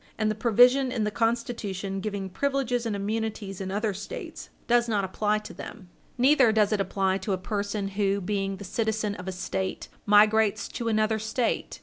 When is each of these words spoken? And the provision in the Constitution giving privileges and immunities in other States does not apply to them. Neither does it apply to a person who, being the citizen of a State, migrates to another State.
And 0.17 0.31
the 0.31 0.33
provision 0.33 0.91
in 0.91 1.03
the 1.03 1.11
Constitution 1.11 1.99
giving 1.99 2.27
privileges 2.27 2.87
and 2.87 2.95
immunities 2.95 3.61
in 3.61 3.69
other 3.69 3.93
States 3.93 4.49
does 4.65 4.89
not 4.89 5.03
apply 5.03 5.37
to 5.37 5.53
them. 5.53 5.89
Neither 6.17 6.51
does 6.51 6.73
it 6.73 6.81
apply 6.81 7.19
to 7.19 7.33
a 7.33 7.37
person 7.37 7.89
who, 7.89 8.19
being 8.19 8.57
the 8.57 8.63
citizen 8.63 9.13
of 9.13 9.27
a 9.27 9.31
State, 9.31 9.89
migrates 10.07 10.67
to 10.69 10.87
another 10.87 11.19
State. 11.19 11.79